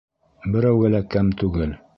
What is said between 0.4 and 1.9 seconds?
Берәүгә лә кәм түгел!